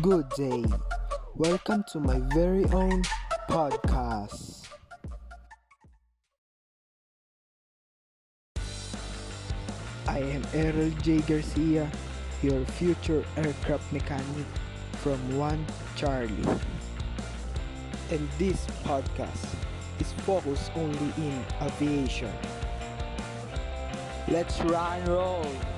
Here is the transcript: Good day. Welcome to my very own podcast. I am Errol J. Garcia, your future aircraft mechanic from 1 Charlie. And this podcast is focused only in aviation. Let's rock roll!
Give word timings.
Good 0.00 0.30
day. 0.30 0.64
Welcome 1.34 1.84
to 1.92 2.00
my 2.00 2.18
very 2.32 2.64
own 2.72 3.02
podcast. 3.50 4.66
I 10.08 10.18
am 10.18 10.42
Errol 10.54 10.88
J. 11.02 11.18
Garcia, 11.18 11.92
your 12.42 12.64
future 12.64 13.22
aircraft 13.36 13.92
mechanic 13.92 14.46
from 15.02 15.36
1 15.36 15.66
Charlie. 15.94 16.58
And 18.10 18.26
this 18.38 18.64
podcast 18.84 19.54
is 20.00 20.10
focused 20.24 20.72
only 20.74 21.12
in 21.18 21.44
aviation. 21.60 22.32
Let's 24.26 24.58
rock 24.62 25.06
roll! 25.06 25.71